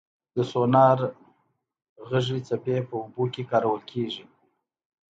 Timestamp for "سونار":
0.51-0.99